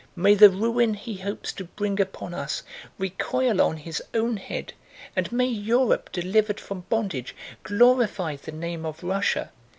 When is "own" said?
4.15-4.37